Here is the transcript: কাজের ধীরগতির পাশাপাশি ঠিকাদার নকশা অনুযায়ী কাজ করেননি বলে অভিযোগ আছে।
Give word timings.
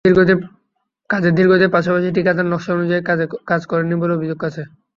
কাজের 1.09 1.33
ধীরগতির 1.37 1.73
পাশাপাশি 1.75 2.07
ঠিকাদার 2.15 2.47
নকশা 2.47 2.71
অনুযায়ী 2.73 3.01
কাজ 3.47 3.61
করেননি 3.65 3.95
বলে 4.01 4.13
অভিযোগ 4.13 4.39
আছে। 4.43 4.61